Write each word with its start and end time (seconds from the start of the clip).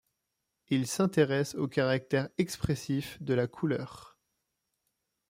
Il 0.69 0.87
s’intéresse 0.87 1.53
au 1.53 1.67
caractère 1.67 2.27
expressif 2.39 3.21
de 3.21 3.35
la 3.35 3.45
couleur. 3.45 4.17